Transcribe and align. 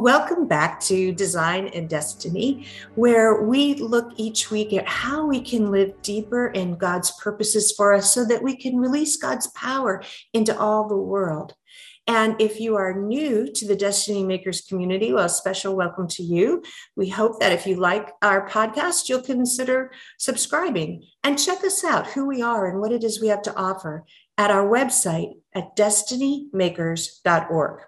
Welcome 0.00 0.48
back 0.48 0.80
to 0.84 1.12
Design 1.12 1.68
and 1.74 1.86
Destiny, 1.86 2.64
where 2.94 3.42
we 3.42 3.74
look 3.74 4.12
each 4.16 4.50
week 4.50 4.72
at 4.72 4.88
how 4.88 5.26
we 5.26 5.42
can 5.42 5.70
live 5.70 6.00
deeper 6.00 6.46
in 6.46 6.78
God's 6.78 7.10
purposes 7.20 7.74
for 7.76 7.92
us 7.92 8.14
so 8.14 8.24
that 8.24 8.42
we 8.42 8.56
can 8.56 8.78
release 8.78 9.18
God's 9.18 9.48
power 9.48 10.02
into 10.32 10.58
all 10.58 10.88
the 10.88 10.96
world. 10.96 11.54
And 12.06 12.40
if 12.40 12.60
you 12.60 12.76
are 12.76 12.98
new 12.98 13.52
to 13.52 13.66
the 13.66 13.76
Destiny 13.76 14.24
Makers 14.24 14.62
community, 14.62 15.12
well, 15.12 15.26
a 15.26 15.28
special 15.28 15.76
welcome 15.76 16.08
to 16.08 16.22
you. 16.22 16.62
We 16.96 17.10
hope 17.10 17.38
that 17.40 17.52
if 17.52 17.66
you 17.66 17.76
like 17.76 18.08
our 18.22 18.48
podcast, 18.48 19.10
you'll 19.10 19.20
consider 19.20 19.92
subscribing 20.18 21.04
and 21.24 21.38
check 21.38 21.62
us 21.62 21.84
out, 21.84 22.06
who 22.06 22.26
we 22.26 22.40
are 22.40 22.70
and 22.70 22.80
what 22.80 22.92
it 22.92 23.04
is 23.04 23.20
we 23.20 23.28
have 23.28 23.42
to 23.42 23.54
offer 23.54 24.06
at 24.38 24.50
our 24.50 24.66
website 24.66 25.34
at 25.54 25.76
destinymakers.org. 25.76 27.80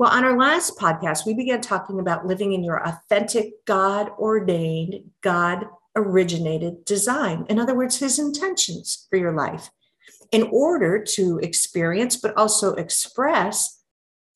Well, 0.00 0.12
on 0.12 0.24
our 0.24 0.38
last 0.38 0.78
podcast, 0.78 1.26
we 1.26 1.34
began 1.34 1.60
talking 1.60 2.00
about 2.00 2.24
living 2.24 2.54
in 2.54 2.64
your 2.64 2.82
authentic, 2.88 3.66
God 3.66 4.08
ordained, 4.18 4.94
God 5.20 5.66
originated 5.94 6.86
design. 6.86 7.44
In 7.50 7.58
other 7.58 7.74
words, 7.74 7.98
his 7.98 8.18
intentions 8.18 9.06
for 9.10 9.18
your 9.18 9.32
life 9.34 9.68
in 10.32 10.44
order 10.52 11.04
to 11.04 11.38
experience, 11.40 12.16
but 12.16 12.34
also 12.38 12.72
express 12.76 13.82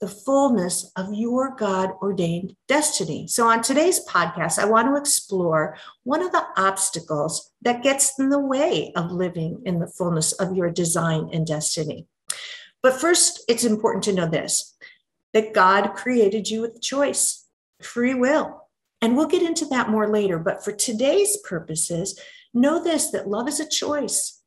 the 0.03 0.07
fullness 0.07 0.93
of 0.97 1.15
your 1.15 1.57
God 1.57 1.93
ordained 2.03 2.55
destiny. 2.69 3.27
So, 3.27 3.49
on 3.49 3.63
today's 3.63 4.07
podcast, 4.07 4.59
I 4.59 4.67
want 4.67 4.89
to 4.89 5.01
explore 5.01 5.79
one 6.03 6.21
of 6.21 6.31
the 6.31 6.45
obstacles 6.59 7.53
that 7.63 7.83
gets 7.83 8.19
in 8.19 8.29
the 8.29 8.39
way 8.39 8.93
of 8.97 9.11
living 9.11 9.63
in 9.65 9.79
the 9.79 9.89
fullness 9.89 10.33
of 10.33 10.55
your 10.55 10.69
design 10.69 11.31
and 11.33 11.47
destiny. 11.47 12.07
But 12.85 13.01
first, 13.01 13.43
it's 13.49 13.65
important 13.65 14.05
to 14.05 14.13
know 14.13 14.29
this 14.29 14.74
that 15.35 15.53
God 15.53 15.95
created 15.95 16.49
you 16.49 16.63
with 16.63 16.81
choice, 16.81 17.45
free 17.83 18.15
will. 18.15 18.63
And 19.03 19.17
we'll 19.17 19.27
get 19.27 19.43
into 19.43 19.67
that 19.67 19.91
more 19.91 20.09
later. 20.09 20.39
But 20.39 20.65
for 20.65 20.73
today's 20.73 21.37
purposes, 21.39 22.19
know 22.55 22.83
this 22.83 23.11
that 23.11 23.29
love 23.29 23.49
is 23.49 23.61
a 23.61 23.69
choice, 23.69 24.41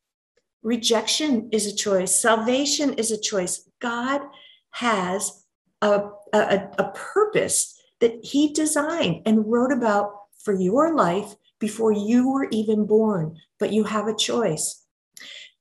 rejection 0.62 1.50
is 1.52 1.66
a 1.66 1.76
choice, 1.76 2.20
salvation 2.20 2.94
is 2.94 3.12
a 3.12 3.20
choice. 3.20 3.68
God 3.80 4.22
has 4.70 5.44
a, 5.80 6.08
a, 6.32 6.68
a 6.78 6.92
purpose 6.92 7.80
that 8.00 8.24
He 8.24 8.52
designed 8.52 9.22
and 9.26 9.46
wrote 9.46 9.72
about 9.72 10.12
for 10.42 10.54
your 10.54 10.96
life 10.96 11.34
before 11.60 11.92
you 11.92 12.32
were 12.32 12.48
even 12.50 12.86
born, 12.86 13.36
but 13.58 13.72
you 13.72 13.84
have 13.84 14.08
a 14.08 14.16
choice. 14.16 14.84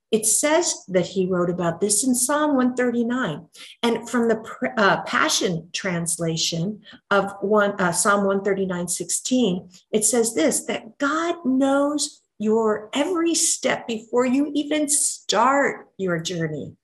It 0.09 0.25
says 0.25 0.85
that 0.87 1.05
he 1.05 1.27
wrote 1.27 1.49
about 1.49 1.81
this 1.81 2.05
in 2.05 2.15
Psalm 2.15 2.55
139. 2.55 3.47
And 3.83 4.09
from 4.09 4.29
the 4.29 4.41
uh, 4.77 5.01
Passion 5.03 5.69
translation 5.73 6.81
of 7.11 7.33
one, 7.41 7.71
uh, 7.79 7.91
Psalm 7.91 8.25
139, 8.25 8.87
16, 8.87 9.69
it 9.91 10.05
says 10.05 10.33
this 10.33 10.65
that 10.65 10.97
God 10.97 11.45
knows 11.45 12.21
your 12.39 12.89
every 12.93 13.33
step 13.33 13.87
before 13.87 14.25
you 14.25 14.51
even 14.53 14.87
start 14.87 15.87
your 15.97 16.19
journey. 16.19 16.75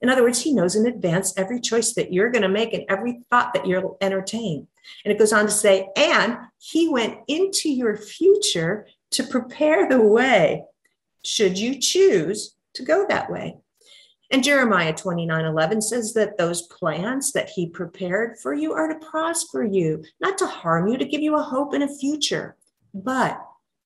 In 0.00 0.08
other 0.08 0.24
words, 0.24 0.40
he 0.40 0.52
knows 0.52 0.74
in 0.74 0.86
advance 0.86 1.32
every 1.36 1.60
choice 1.60 1.94
that 1.94 2.12
you're 2.12 2.30
going 2.30 2.42
to 2.42 2.48
make 2.48 2.72
and 2.72 2.84
every 2.88 3.20
thought 3.30 3.54
that 3.54 3.66
you'll 3.66 3.96
entertain. 4.00 4.66
And 5.04 5.12
it 5.12 5.18
goes 5.18 5.32
on 5.32 5.44
to 5.44 5.52
say, 5.52 5.88
and 5.96 6.38
he 6.58 6.88
went 6.88 7.18
into 7.28 7.68
your 7.68 7.96
future 7.96 8.88
to 9.12 9.22
prepare 9.22 9.88
the 9.88 10.00
way 10.00 10.64
should 11.24 11.56
you 11.56 11.78
choose 11.78 12.56
to 12.74 12.82
go 12.82 13.06
that 13.08 13.30
way. 13.30 13.58
And 14.32 14.42
Jeremiah 14.42 14.94
29 14.94 15.44
11 15.44 15.82
says 15.82 16.14
that 16.14 16.38
those 16.38 16.62
plans 16.62 17.32
that 17.32 17.50
he 17.50 17.68
prepared 17.68 18.38
for 18.38 18.54
you 18.54 18.72
are 18.72 18.88
to 18.88 19.06
prosper 19.06 19.62
you, 19.62 20.02
not 20.20 20.38
to 20.38 20.46
harm 20.46 20.88
you, 20.88 20.96
to 20.96 21.04
give 21.04 21.20
you 21.20 21.36
a 21.36 21.42
hope 21.42 21.74
and 21.74 21.82
a 21.82 21.96
future. 21.98 22.56
But 22.94 23.38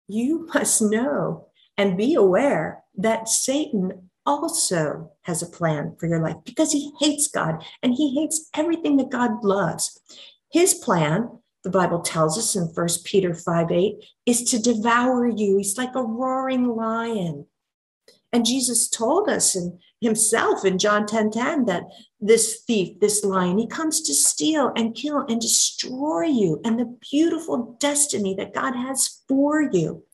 you 0.07 0.49
must 0.55 0.81
know 0.81 1.49
and 1.77 1.97
be 1.97 2.15
aware 2.15 2.85
that 2.97 3.29
Satan 3.29 4.09
also 4.25 5.11
has 5.23 5.43
a 5.43 5.47
plan 5.47 5.97
for 5.99 6.07
your 6.07 6.21
life 6.21 6.37
because 6.45 6.73
he 6.73 6.93
hates 7.01 7.29
God 7.29 7.65
and 7.83 7.93
he 7.95 8.15
hates 8.15 8.49
everything 8.55 8.97
that 8.99 9.11
God 9.11 9.45
loves. 9.45 10.01
His 10.53 10.75
plan, 10.75 11.41
the 11.65 11.71
Bible 11.71 12.01
tells 12.01 12.39
us 12.39 12.55
in 12.55 12.65
1 12.65 12.89
Peter 13.05 13.35
5 13.35 13.73
8, 13.73 13.97
is 14.27 14.45
to 14.45 14.63
devour 14.63 15.27
you. 15.27 15.59
He's 15.59 15.77
like 15.77 15.97
a 15.97 16.03
roaring 16.03 16.69
lion 16.69 17.47
and 18.33 18.45
Jesus 18.45 18.89
told 18.89 19.29
us 19.29 19.57
in 19.57 19.79
himself 20.01 20.65
in 20.65 20.79
John 20.79 21.07
10 21.07 21.31
10 21.31 21.65
that 21.67 21.85
this 22.21 22.63
thief, 22.67 23.01
this 23.01 23.25
lion, 23.25 23.59
he 23.59 23.67
comes 23.67 24.03
to 24.03 24.15
steal 24.15 24.73
and 24.77 24.95
kill 24.95 25.21
and 25.29 25.41
destroy 25.41 26.25
you 26.25 26.61
and 26.65 26.79
the 26.79 26.97
beautiful 27.11 27.77
destiny 27.81 28.35
that 28.35 28.55
God 28.55 28.75
has 28.75 29.23
for 29.29 29.63
you. 29.63 30.05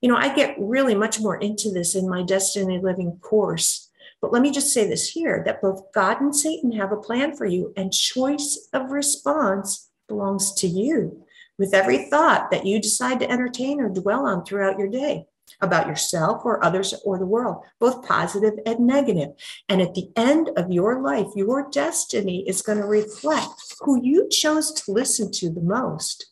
You 0.00 0.08
know, 0.08 0.16
I 0.16 0.34
get 0.34 0.56
really 0.58 0.94
much 0.94 1.20
more 1.20 1.36
into 1.36 1.70
this 1.70 1.94
in 1.94 2.08
my 2.08 2.22
Destiny 2.22 2.78
Living 2.78 3.18
course. 3.20 3.90
But 4.20 4.32
let 4.32 4.42
me 4.42 4.50
just 4.50 4.72
say 4.72 4.86
this 4.86 5.08
here 5.08 5.42
that 5.46 5.62
both 5.62 5.92
God 5.92 6.20
and 6.20 6.34
Satan 6.34 6.72
have 6.72 6.92
a 6.92 6.96
plan 6.96 7.34
for 7.34 7.46
you, 7.46 7.72
and 7.76 7.92
choice 7.92 8.68
of 8.72 8.90
response 8.90 9.88
belongs 10.08 10.52
to 10.54 10.66
you 10.66 11.24
with 11.58 11.74
every 11.74 12.10
thought 12.10 12.50
that 12.50 12.66
you 12.66 12.80
decide 12.80 13.20
to 13.20 13.30
entertain 13.30 13.80
or 13.80 13.88
dwell 13.88 14.26
on 14.26 14.44
throughout 14.44 14.78
your 14.78 14.88
day 14.88 15.26
about 15.60 15.86
yourself 15.86 16.42
or 16.44 16.64
others 16.64 16.94
or 17.04 17.18
the 17.18 17.26
world, 17.26 17.64
both 17.78 18.06
positive 18.06 18.54
and 18.66 18.80
negative. 18.80 19.30
And 19.68 19.80
at 19.80 19.94
the 19.94 20.10
end 20.16 20.50
of 20.56 20.70
your 20.70 21.02
life, 21.02 21.28
your 21.34 21.68
destiny 21.70 22.48
is 22.48 22.62
going 22.62 22.78
to 22.78 22.84
reflect 22.84 23.76
who 23.80 24.02
you 24.02 24.28
chose 24.28 24.72
to 24.72 24.92
listen 24.92 25.30
to 25.32 25.50
the 25.50 25.60
most. 25.60 26.26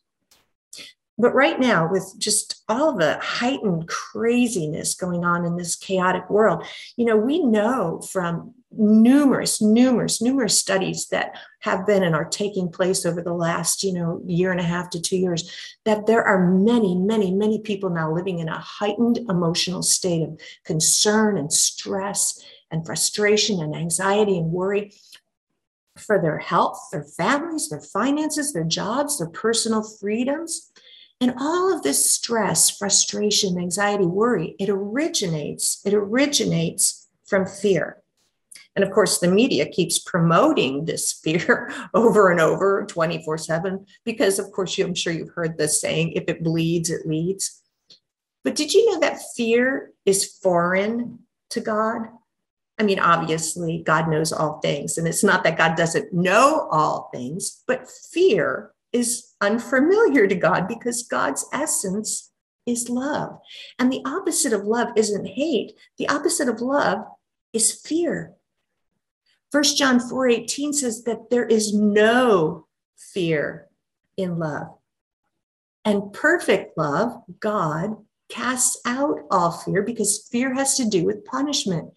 But 1.21 1.35
right 1.35 1.59
now, 1.59 1.91
with 1.91 2.15
just 2.19 2.63
all 2.69 2.97
the 2.97 3.19
heightened 3.21 3.89
craziness 3.89 4.95
going 4.95 5.25
on 5.25 5.45
in 5.45 5.57
this 5.57 5.75
chaotic 5.75 6.31
world, 6.31 6.65
you 6.97 7.05
know, 7.05 7.17
we 7.17 7.41
know 7.41 8.01
from 8.01 8.55
numerous, 8.71 9.63
numerous, 9.63 10.21
numerous 10.21 10.59
studies 10.59 11.09
that 11.09 11.35
have 11.61 11.87
been 11.87 12.03
and 12.03 12.15
are 12.15 12.25
taking 12.25 12.71
place 12.71 13.07
over 13.07 13.23
the 13.23 13.33
last, 13.33 13.83
you 13.83 13.93
know, 13.93 14.21
year 14.27 14.51
and 14.51 14.61
a 14.61 14.65
half 14.65 14.91
to 14.91 15.01
two 15.01 15.17
years, 15.17 15.51
that 15.85 16.07
there 16.07 16.23
are 16.23 16.53
many, 16.53 16.95
many, 16.95 17.33
many 17.33 17.61
people 17.61 17.91
now 17.91 18.13
living 18.13 18.39
in 18.39 18.49
a 18.49 18.59
heightened 18.59 19.19
emotional 19.29 19.83
state 19.83 20.23
of 20.23 20.39
concern 20.65 21.39
and 21.39 21.53
stress 21.53 22.45
and 22.71 22.85
frustration 22.85 23.61
and 23.61 23.75
anxiety 23.75 24.39
and 24.39 24.53
worry 24.53 24.93
for 25.97 26.21
their 26.21 26.39
health, 26.39 26.89
their 26.93 27.05
families, 27.05 27.69
their 27.69 27.81
finances, 27.81 28.53
their 28.53 28.65
jobs, 28.65 29.19
their 29.19 29.31
personal 29.31 29.83
freedoms. 29.83 30.71
And 31.21 31.35
all 31.41 31.75
of 31.75 31.83
this 31.83 32.09
stress, 32.09 32.71
frustration, 32.71 33.59
anxiety, 33.59 34.07
worry, 34.07 34.55
it 34.61 34.69
originates, 34.69 35.81
it 35.85 35.93
originates 35.93 37.09
from 37.25 37.45
fear. 37.47 38.03
And 38.79 38.85
of 38.85 38.93
course, 38.93 39.19
the 39.19 39.27
media 39.27 39.69
keeps 39.69 39.99
promoting 39.99 40.85
this 40.85 41.13
fear 41.13 41.75
over 41.95 42.31
and 42.31 42.41
over 42.41 42.87
24 42.87 43.37
7, 43.37 43.85
because 44.05 44.39
of 44.39 44.53
course, 44.53 44.79
you, 44.79 44.87
I'm 44.87 44.95
sure 44.95 45.13
you've 45.13 45.35
heard 45.35 45.59
this 45.59 45.81
saying 45.81 46.13
if 46.13 46.29
it 46.29 46.45
bleeds, 46.45 46.89
it 46.89 47.05
leads. 47.05 47.61
But 48.45 48.55
did 48.55 48.73
you 48.73 48.87
know 48.87 49.01
that 49.01 49.19
fear 49.35 49.91
is 50.07 50.25
foreign 50.25 51.19
to 51.51 51.61
God? 51.61 52.03
I 52.79 52.85
mean, 52.85 53.01
obviously, 53.01 53.83
God 53.85 54.09
knows 54.09 54.33
all 54.33 54.61
things. 54.61 54.97
And 54.97 55.09
it's 55.09 55.25
not 55.25 55.43
that 55.43 55.59
God 55.59 55.77
doesn't 55.77 56.13
know 56.13 56.69
all 56.71 57.11
things, 57.13 57.65
but 57.67 57.91
fear 58.13 58.71
is 58.93 59.35
unfamiliar 59.41 60.29
to 60.29 60.37
God 60.37 60.69
because 60.69 61.03
God's 61.03 61.45
essence 61.53 62.31
is 62.65 62.89
love. 62.89 63.41
And 63.77 63.93
the 63.93 64.03
opposite 64.07 64.53
of 64.53 64.67
love 64.67 64.91
isn't 64.95 65.27
hate, 65.27 65.73
the 65.97 66.09
opposite 66.09 66.49
of 66.49 66.61
love 66.61 67.01
is 67.53 67.73
fear. 67.73 68.38
First 69.51 69.79
John 69.79 69.99
4:18 69.99 70.73
says 70.73 71.05
that 71.05 71.31
there 71.31 71.47
is 71.47 71.75
no 71.75 72.67
fear 72.97 73.69
in 74.17 74.39
love. 74.39 74.79
And 75.85 76.13
perfect 76.13 76.77
love, 76.77 77.23
God, 77.41 77.97
casts 78.29 78.79
out 78.85 79.21
all 79.31 79.53
fear 79.53 79.83
because 79.83 80.29
fear 80.31 80.53
has 80.55 80.77
to 80.77 80.85
do 80.85 81.05
with 81.05 81.25
punishment. 81.25 81.93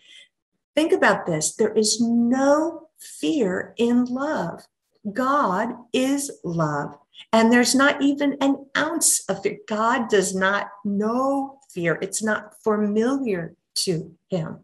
Think 0.75 0.93
about 0.93 1.25
this. 1.25 1.55
There 1.55 1.73
is 1.73 1.99
no 1.99 2.89
fear 2.97 3.73
in 3.77 4.05
love. 4.05 4.65
God 5.11 5.75
is 5.91 6.31
love. 6.43 6.97
And 7.33 7.51
there's 7.51 7.75
not 7.75 8.01
even 8.01 8.37
an 8.39 8.67
ounce 8.77 9.25
of 9.27 9.41
fear. 9.41 9.57
God 9.67 10.09
does 10.09 10.33
not 10.33 10.69
know 10.85 11.59
fear, 11.73 11.97
it's 12.01 12.23
not 12.23 12.61
familiar 12.63 13.55
to 13.75 14.15
him. 14.29 14.59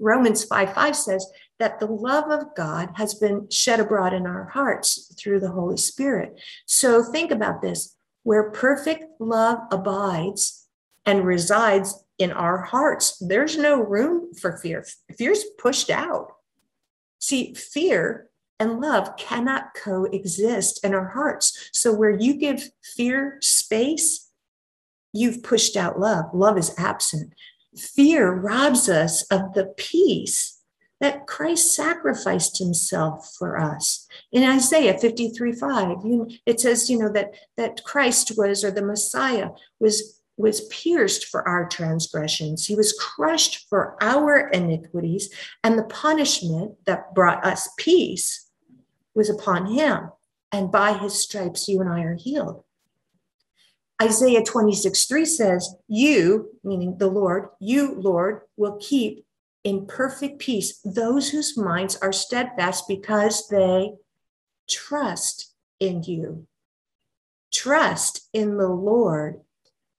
Romans 0.00 0.44
5 0.44 0.74
5 0.74 0.96
says 0.96 1.26
that 1.58 1.78
the 1.78 1.86
love 1.86 2.30
of 2.30 2.54
God 2.56 2.90
has 2.94 3.14
been 3.14 3.48
shed 3.50 3.80
abroad 3.80 4.12
in 4.14 4.26
our 4.26 4.46
hearts 4.46 5.14
through 5.18 5.40
the 5.40 5.50
Holy 5.50 5.76
Spirit. 5.76 6.40
So 6.66 7.04
think 7.04 7.30
about 7.30 7.62
this 7.62 7.96
where 8.22 8.50
perfect 8.50 9.04
love 9.20 9.58
abides 9.70 10.66
and 11.06 11.24
resides 11.24 12.04
in 12.18 12.30
our 12.32 12.62
hearts, 12.62 13.16
there's 13.18 13.56
no 13.56 13.80
room 13.80 14.34
for 14.34 14.58
fear. 14.58 14.84
Fear's 15.16 15.42
pushed 15.58 15.88
out. 15.88 16.32
See, 17.18 17.54
fear 17.54 18.28
and 18.58 18.80
love 18.80 19.16
cannot 19.16 19.74
coexist 19.74 20.84
in 20.84 20.94
our 20.94 21.08
hearts. 21.08 21.70
So, 21.72 21.94
where 21.94 22.10
you 22.10 22.34
give 22.34 22.70
fear 22.82 23.38
space, 23.40 24.28
you've 25.14 25.42
pushed 25.42 25.76
out 25.76 25.98
love. 25.98 26.26
Love 26.34 26.58
is 26.58 26.74
absent. 26.78 27.32
Fear 27.76 28.32
robs 28.32 28.88
us 28.88 29.22
of 29.30 29.54
the 29.54 29.72
peace 29.76 30.60
that 31.00 31.26
Christ 31.26 31.74
sacrificed 31.74 32.58
himself 32.58 33.34
for 33.38 33.58
us. 33.58 34.06
In 34.32 34.42
Isaiah 34.44 34.98
53 34.98 35.52
5, 35.52 35.96
it 36.46 36.60
says, 36.60 36.90
you 36.90 36.98
know, 36.98 37.10
that, 37.12 37.32
that 37.56 37.82
Christ 37.84 38.32
was, 38.36 38.64
or 38.64 38.70
the 38.70 38.82
Messiah 38.82 39.50
was 39.78 40.20
was 40.36 40.62
pierced 40.68 41.26
for 41.26 41.46
our 41.46 41.68
transgressions. 41.68 42.66
He 42.66 42.74
was 42.74 42.94
crushed 42.94 43.68
for 43.68 44.02
our 44.02 44.48
iniquities, 44.48 45.28
and 45.62 45.78
the 45.78 45.84
punishment 45.84 46.76
that 46.86 47.14
brought 47.14 47.44
us 47.44 47.68
peace 47.76 48.48
was 49.14 49.28
upon 49.28 49.66
him. 49.66 50.10
And 50.52 50.72
by 50.72 50.94
his 50.94 51.14
stripes, 51.14 51.68
you 51.68 51.80
and 51.80 51.88
I 51.90 52.00
are 52.02 52.16
healed. 52.16 52.64
Isaiah 54.02 54.42
26, 54.42 55.04
3 55.04 55.24
says, 55.24 55.74
You, 55.88 56.50
meaning 56.64 56.96
the 56.96 57.08
Lord, 57.08 57.48
you, 57.60 57.94
Lord, 57.94 58.42
will 58.56 58.78
keep 58.80 59.24
in 59.62 59.86
perfect 59.86 60.38
peace 60.38 60.80
those 60.84 61.28
whose 61.28 61.56
minds 61.56 61.96
are 61.96 62.12
steadfast 62.12 62.88
because 62.88 63.46
they 63.48 63.92
trust 64.68 65.54
in 65.80 66.02
you. 66.02 66.46
Trust 67.52 68.28
in 68.32 68.56
the 68.56 68.68
Lord 68.68 69.40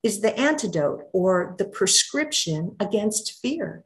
is 0.01 0.21
the 0.21 0.37
antidote 0.39 1.03
or 1.13 1.55
the 1.59 1.65
prescription 1.65 2.75
against 2.79 3.39
fear. 3.39 3.85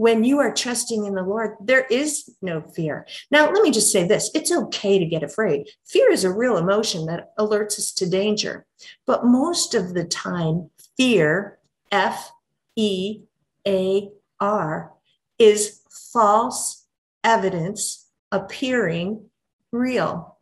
When 0.00 0.24
you 0.24 0.38
are 0.38 0.54
trusting 0.54 1.04
in 1.04 1.12
the 1.12 1.22
Lord, 1.22 1.56
there 1.60 1.84
is 1.90 2.34
no 2.40 2.62
fear. 2.62 3.06
Now, 3.30 3.50
let 3.50 3.62
me 3.62 3.70
just 3.70 3.92
say 3.92 4.08
this 4.08 4.30
it's 4.34 4.50
okay 4.50 4.98
to 4.98 5.04
get 5.04 5.22
afraid. 5.22 5.68
Fear 5.86 6.10
is 6.10 6.24
a 6.24 6.32
real 6.32 6.56
emotion 6.56 7.04
that 7.04 7.36
alerts 7.36 7.78
us 7.78 7.92
to 7.96 8.08
danger. 8.08 8.64
But 9.06 9.26
most 9.26 9.74
of 9.74 9.92
the 9.92 10.04
time, 10.04 10.70
fear, 10.96 11.58
F 11.92 12.32
E 12.76 13.24
A 13.68 14.08
R, 14.40 14.90
is 15.38 15.82
false 16.14 16.86
evidence 17.22 18.08
appearing 18.32 19.28
real. 19.70 20.38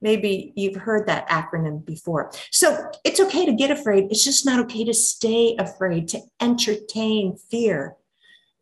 Maybe 0.00 0.54
you've 0.56 0.76
heard 0.76 1.08
that 1.08 1.28
acronym 1.28 1.84
before. 1.84 2.32
So 2.50 2.90
it's 3.04 3.20
okay 3.20 3.44
to 3.44 3.52
get 3.52 3.70
afraid. 3.70 4.04
It's 4.10 4.24
just 4.24 4.46
not 4.46 4.60
okay 4.60 4.86
to 4.86 4.94
stay 4.94 5.56
afraid, 5.58 6.08
to 6.08 6.20
entertain 6.40 7.36
fear. 7.50 7.96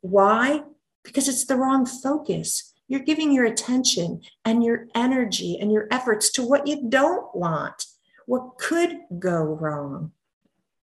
Why? 0.02 0.62
Because 1.02 1.28
it's 1.28 1.46
the 1.46 1.56
wrong 1.56 1.86
focus. 1.86 2.74
You're 2.88 3.00
giving 3.00 3.32
your 3.32 3.46
attention 3.46 4.20
and 4.44 4.62
your 4.62 4.86
energy 4.94 5.56
and 5.58 5.72
your 5.72 5.88
efforts 5.90 6.30
to 6.32 6.42
what 6.42 6.66
you 6.66 6.88
don't 6.88 7.34
want, 7.34 7.86
what 8.26 8.58
could 8.58 8.98
go 9.18 9.42
wrong. 9.42 10.12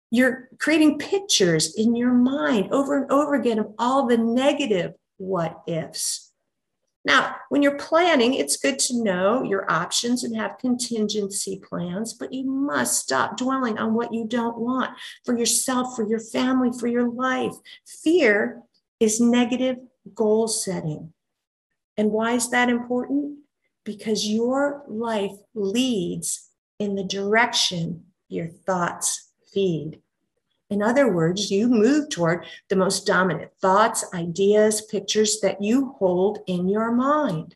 You're 0.10 0.48
creating 0.60 1.00
pictures 1.00 1.76
in 1.76 1.96
your 1.96 2.14
mind 2.14 2.72
over 2.72 2.98
and 2.98 3.12
over 3.12 3.36
again 3.36 3.60
of 3.60 3.74
all 3.78 4.08
the 4.08 4.18
negative 4.18 4.94
what 5.18 5.62
ifs. 5.68 6.32
Now, 7.04 7.38
when 7.48 7.62
you're 7.62 7.78
planning, 7.78 8.34
it's 8.34 8.58
good 8.58 8.80
to 8.80 9.02
know 9.02 9.42
your 9.42 9.70
options 9.72 10.24
and 10.26 10.36
have 10.36 10.58
contingency 10.58 11.58
plans, 11.58 12.14
but 12.14 12.34
you 12.34 12.44
must 12.44 13.02
stop 13.02 13.38
dwelling 13.38 13.78
on 13.78 13.94
what 13.94 14.14
you 14.14 14.26
don't 14.26 14.58
want 14.58 14.92
for 15.24 15.38
yourself, 15.38 15.96
for 15.96 16.08
your 16.08 16.20
family, 16.20 16.70
for 16.78 16.88
your 16.88 17.10
life. 17.10 17.54
Fear 17.86 18.62
is 19.00 19.20
negative 19.20 19.78
goal 20.14 20.48
setting. 20.48 21.14
And 21.98 22.12
why 22.12 22.34
is 22.34 22.50
that 22.52 22.70
important? 22.70 23.40
Because 23.84 24.28
your 24.28 24.84
life 24.88 25.38
leads 25.56 26.50
in 26.80 26.96
the 26.96 27.04
direction 27.04 28.06
your 28.30 28.48
thoughts 28.48 29.32
feed. 29.54 30.02
In 30.70 30.82
other 30.82 31.12
words, 31.12 31.50
you 31.50 31.70
move 31.70 32.10
toward 32.10 32.46
the 32.70 32.76
most 32.76 33.06
dominant 33.06 33.52
thoughts, 33.62 34.04
ideas, 34.14 34.82
pictures 34.82 35.40
that 35.42 35.62
you 35.62 35.96
hold 35.98 36.40
in 36.46 36.68
your 36.68 36.92
mind. 36.92 37.56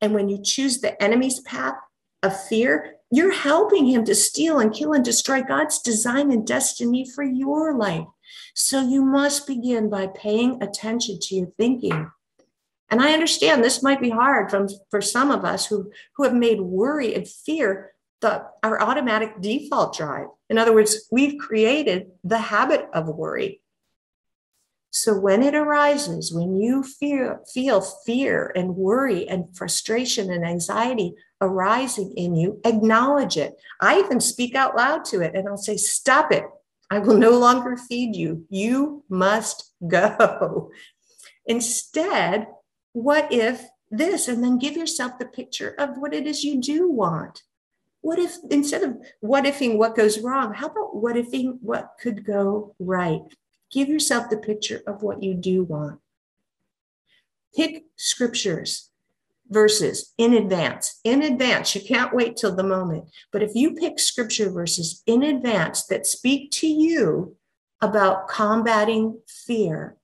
And 0.00 0.14
when 0.14 0.28
you 0.28 0.42
choose 0.42 0.80
the 0.80 1.00
enemy's 1.02 1.40
path 1.40 1.74
of 2.22 2.40
fear, 2.46 2.94
you're 3.10 3.32
helping 3.32 3.86
him 3.86 4.04
to 4.06 4.14
steal 4.14 4.58
and 4.58 4.72
kill 4.72 4.94
and 4.94 5.04
destroy 5.04 5.42
God's 5.42 5.80
design 5.80 6.32
and 6.32 6.46
destiny 6.46 7.06
for 7.08 7.22
your 7.22 7.76
life. 7.76 8.06
So 8.54 8.80
you 8.80 9.04
must 9.04 9.46
begin 9.46 9.90
by 9.90 10.08
paying 10.08 10.62
attention 10.62 11.18
to 11.20 11.34
your 11.34 11.48
thinking. 11.58 12.10
And 12.90 13.00
I 13.00 13.12
understand 13.12 13.64
this 13.64 13.82
might 13.82 14.00
be 14.00 14.10
hard 14.10 14.50
from, 14.50 14.68
for 14.90 15.00
some 15.00 15.30
of 15.30 15.44
us 15.44 15.66
who, 15.66 15.90
who 16.16 16.24
have 16.24 16.34
made 16.34 16.60
worry 16.60 17.14
and 17.14 17.26
fear 17.26 17.92
the, 18.20 18.44
our 18.62 18.80
automatic 18.80 19.40
default 19.40 19.96
drive. 19.96 20.26
In 20.50 20.58
other 20.58 20.74
words, 20.74 21.08
we've 21.10 21.40
created 21.40 22.08
the 22.22 22.38
habit 22.38 22.88
of 22.92 23.08
worry. 23.08 23.62
So 24.90 25.18
when 25.18 25.42
it 25.42 25.54
arises, 25.54 26.34
when 26.34 26.54
you 26.60 26.82
feel, 26.82 27.38
feel 27.52 27.80
fear 27.80 28.52
and 28.54 28.76
worry 28.76 29.26
and 29.26 29.56
frustration 29.56 30.30
and 30.30 30.44
anxiety 30.44 31.14
arising 31.40 32.12
in 32.14 32.36
you, 32.36 32.60
acknowledge 32.64 33.38
it. 33.38 33.54
I 33.80 34.00
even 34.00 34.20
speak 34.20 34.54
out 34.54 34.76
loud 34.76 35.06
to 35.06 35.22
it 35.22 35.34
and 35.34 35.48
I'll 35.48 35.56
say, 35.56 35.78
Stop 35.78 36.30
it. 36.30 36.44
I 36.92 36.98
will 36.98 37.16
no 37.16 37.38
longer 37.38 37.76
feed 37.76 38.14
you. 38.14 38.44
You 38.50 39.04
must 39.08 39.72
go. 39.86 40.70
Instead, 41.46 42.48
what 42.92 43.32
if 43.32 43.66
this? 43.90 44.28
And 44.28 44.44
then 44.44 44.58
give 44.58 44.76
yourself 44.76 45.18
the 45.18 45.26
picture 45.26 45.74
of 45.78 45.96
what 45.96 46.12
it 46.12 46.26
is 46.26 46.44
you 46.44 46.60
do 46.60 46.90
want 46.90 47.42
what 48.02 48.18
if 48.18 48.36
instead 48.50 48.82
of 48.82 48.96
what 49.20 49.44
ifing 49.44 49.76
what 49.76 49.96
goes 49.96 50.18
wrong, 50.18 50.52
how 50.52 50.66
about 50.66 50.96
what 50.96 51.16
ifing 51.16 51.58
what 51.62 51.92
could 52.00 52.24
go 52.24 52.74
right? 52.78 53.22
Give 53.70 53.88
yourself 53.88 54.28
the 54.28 54.36
picture 54.36 54.82
of 54.86 55.02
what 55.02 55.22
you 55.22 55.34
do 55.34 55.62
want. 55.62 56.00
Pick 57.54 57.84
scriptures, 57.96 58.90
verses 59.52 60.12
in 60.18 60.34
advance. 60.34 61.00
In 61.04 61.22
advance, 61.22 61.74
you 61.74 61.80
can't 61.80 62.14
wait 62.14 62.36
till 62.36 62.54
the 62.54 62.62
moment. 62.62 63.04
But 63.30 63.42
if 63.42 63.52
you 63.54 63.74
pick 63.74 63.98
scripture 63.98 64.50
verses 64.50 65.02
in 65.06 65.22
advance 65.22 65.84
that 65.86 66.06
speak 66.06 66.50
to 66.52 66.66
you 66.66 67.36
about 67.80 68.28
combating 68.28 69.20
fear, 69.26 69.96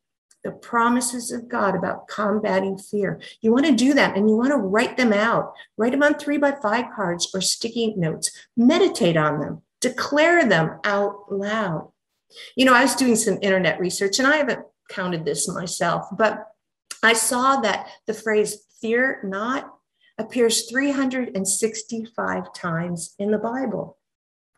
the 0.45 0.53
promises 0.53 1.33
of 1.33 1.49
God 1.49 1.75
about 1.75 2.07
combating 2.09 2.79
fear. 2.79 3.21
You 3.41 3.53
want 3.53 3.67
to 3.67 3.75
do 3.75 3.93
that 3.95 4.17
and 4.17 4.31
you 4.31 4.37
want 4.37 4.51
to 4.51 4.57
write 4.57 4.97
them 4.97 5.13
out. 5.13 5.53
Write 5.77 5.93
them 5.93 6.03
on 6.03 6.15
three 6.15 6.39
by 6.39 6.53
five 6.53 6.87
cards 6.95 7.31
or 7.35 7.41
sticky 7.41 7.95
notes. 7.97 8.31
Meditate 8.57 9.17
on 9.17 9.41
them. 9.41 9.63
Declare 9.81 10.49
them 10.49 10.79
out 10.85 11.31
loud. 11.31 11.91
You 12.57 12.65
know, 12.65 12.75
I 12.75 12.83
was 12.83 12.95
doing 12.95 13.17
some 13.17 13.39
internet 13.43 13.81
research 13.81 14.19
and 14.19 14.29
I 14.29 14.37
haven't 14.37 14.65
counted 14.89 15.25
this 15.25 15.49
myself, 15.49 16.07
but 16.17 16.47
I 17.03 17.13
saw 17.13 17.61
that 17.61 17.89
the 18.07 18.15
phrase 18.15 18.59
fear 18.81 19.21
not 19.25 19.75
appears 20.19 20.69
365 20.69 22.53
times 22.53 23.15
in 23.19 23.31
the 23.31 23.39
Bible. 23.39 23.97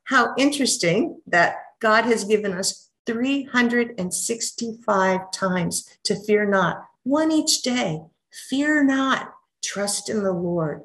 How 0.05 0.35
interesting 0.39 1.21
that 1.27 1.57
God 1.81 2.05
has 2.05 2.25
given 2.25 2.53
us 2.53 2.91
365 3.07 5.33
times 5.33 5.99
to 6.05 6.15
fear 6.25 6.47
not, 6.47 6.85
one 7.03 7.33
each 7.33 7.63
day. 7.63 8.01
Fear 8.49 8.85
not, 8.85 9.33
trust 9.63 10.09
in 10.09 10.23
the 10.23 10.33
Lord. 10.33 10.83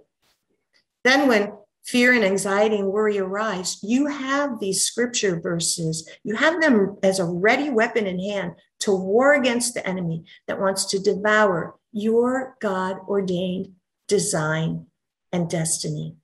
Then, 1.03 1.27
when 1.27 1.53
fear 1.85 2.13
and 2.13 2.25
anxiety 2.25 2.77
and 2.77 2.91
worry 2.91 3.19
arise, 3.19 3.77
you 3.83 4.07
have 4.07 4.59
these 4.59 4.83
scripture 4.83 5.39
verses, 5.39 6.09
you 6.23 6.35
have 6.35 6.59
them 6.61 6.97
as 7.03 7.19
a 7.19 7.25
ready 7.25 7.69
weapon 7.69 8.07
in 8.07 8.19
hand 8.19 8.53
to 8.79 8.91
war 8.91 9.33
against 9.33 9.73
the 9.73 9.87
enemy 9.87 10.23
that 10.47 10.59
wants 10.59 10.85
to 10.85 10.99
devour 10.99 11.75
your 11.91 12.57
God 12.59 12.97
ordained 13.07 13.73
design 14.07 14.87
and 15.31 15.49
destiny. 15.49 16.15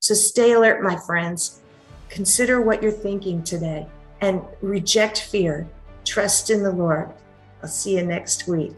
So 0.00 0.14
stay 0.14 0.52
alert, 0.52 0.82
my 0.82 0.96
friends. 0.96 1.60
Consider 2.08 2.60
what 2.60 2.82
you're 2.82 2.92
thinking 2.92 3.42
today 3.42 3.86
and 4.20 4.42
reject 4.62 5.20
fear. 5.22 5.68
Trust 6.04 6.50
in 6.50 6.62
the 6.62 6.72
Lord. 6.72 7.12
I'll 7.62 7.68
see 7.68 7.96
you 7.96 8.06
next 8.06 8.48
week. 8.48 8.72